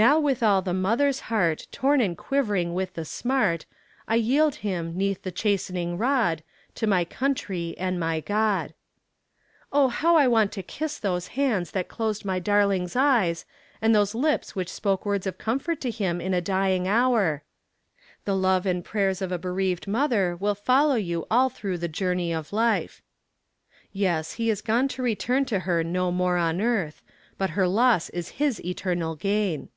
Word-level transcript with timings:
Now 0.00 0.20
with 0.20 0.42
all 0.42 0.60
the 0.60 0.74
mother's 0.74 1.20
heart 1.32 1.68
Torn 1.72 2.02
and 2.02 2.18
quivering 2.18 2.74
with 2.74 2.92
the 2.92 3.04
smart, 3.06 3.64
I 4.06 4.16
yield 4.16 4.56
him, 4.56 4.94
'neath 4.94 5.22
the 5.22 5.32
chastening 5.32 5.96
rod, 5.96 6.42
To 6.74 6.86
my 6.86 7.06
country 7.06 7.74
and 7.78 7.98
my 7.98 8.20
God. 8.20 8.74
"Oh, 9.72 9.88
how 9.88 10.16
I 10.16 10.28
want 10.28 10.52
to 10.52 10.62
kiss 10.62 10.98
those 10.98 11.28
hands 11.28 11.70
that 11.70 11.88
closed 11.88 12.26
my 12.26 12.38
darling's 12.38 12.94
eyes, 12.94 13.46
and 13.80 13.94
those 13.94 14.14
lips 14.14 14.54
which 14.54 14.70
spoke 14.70 15.06
words 15.06 15.26
of 15.26 15.38
comfort 15.38 15.80
to 15.80 15.90
him 15.90 16.20
in 16.20 16.34
a 16.34 16.42
dying 16.42 16.86
hour. 16.86 17.42
The 18.26 18.36
love 18.36 18.66
and 18.66 18.84
prayers 18.84 19.22
of 19.22 19.32
a 19.32 19.38
bereaved 19.38 19.88
mother 19.88 20.36
will 20.38 20.54
follow 20.54 20.96
you 20.96 21.26
all 21.30 21.48
through 21.48 21.78
the 21.78 21.88
journey 21.88 22.34
of 22.34 22.52
life." 22.52 23.00
Yes, 23.92 24.32
he 24.32 24.50
is 24.50 24.60
gone 24.60 24.88
to 24.88 25.00
return 25.02 25.46
to 25.46 25.60
her 25.60 25.82
no 25.82 26.12
more 26.12 26.36
on 26.36 26.60
earth, 26.60 27.00
but 27.38 27.50
her 27.56 27.66
loss 27.66 28.10
is 28.10 28.32
his 28.36 28.62
eternal 28.62 29.14
gain. 29.16 29.70